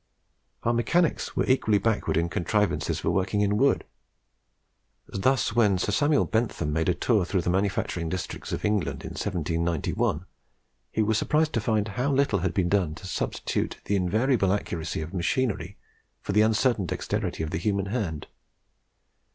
Our 0.63 0.73
mechanics 0.73 1.35
were 1.35 1.45
equally 1.45 1.77
backward 1.77 2.17
in 2.17 2.27
contrivances 2.27 2.99
for 2.99 3.11
working 3.11 3.41
in 3.41 3.55
wood. 3.55 3.85
Thus, 5.07 5.55
when 5.55 5.77
Sir 5.77 5.91
Samuel 5.91 6.25
Bentham 6.25 6.73
made 6.73 6.89
a 6.89 6.95
tour 6.95 7.23
through 7.23 7.41
the 7.41 7.51
manufacturing 7.51 8.09
districts 8.09 8.51
of 8.51 8.65
England 8.65 9.03
in 9.03 9.09
1791, 9.11 10.25
he 10.91 11.03
was 11.03 11.19
surprised 11.19 11.53
to 11.53 11.61
find 11.61 11.89
how 11.89 12.11
little 12.11 12.39
had 12.39 12.55
been 12.55 12.67
done 12.67 12.95
to 12.95 13.05
substitute 13.05 13.77
the 13.85 13.95
invariable 13.95 14.51
accuracy 14.51 15.01
of 15.01 15.13
machinery 15.13 15.77
for 16.19 16.31
the 16.31 16.41
uncertain 16.41 16.87
dexterity 16.87 17.43
of 17.43 17.51
the 17.51 17.59
human 17.59 17.85
hand. 17.85 18.25